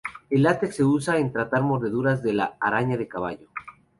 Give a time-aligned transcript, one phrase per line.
[0.31, 3.49] El látex se usa en tratar mordeduras de la "araña de caballo".